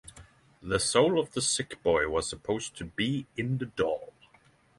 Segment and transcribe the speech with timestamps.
[0.63, 4.13] The soul of the sick boy was supposed to be in the doll.